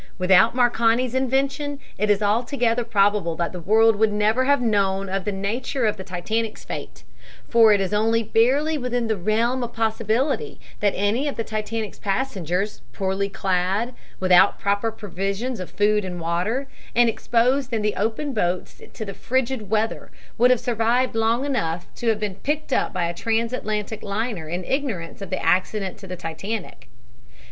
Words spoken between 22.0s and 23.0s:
have been picked up